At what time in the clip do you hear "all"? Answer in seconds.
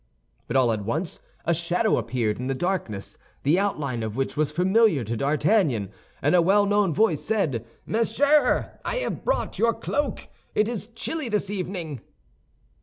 0.57-0.71